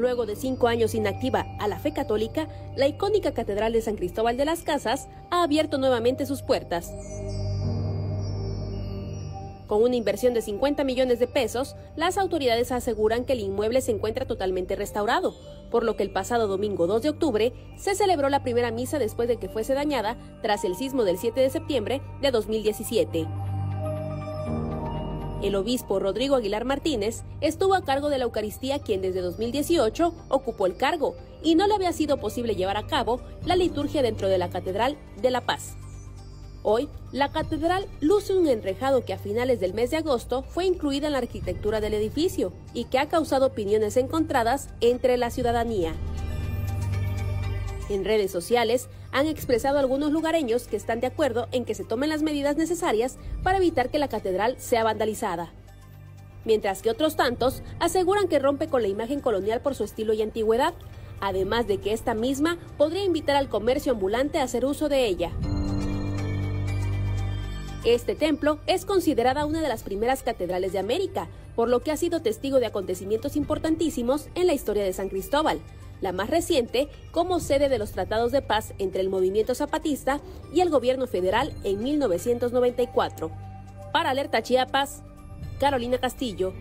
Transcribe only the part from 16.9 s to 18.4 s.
de octubre se celebró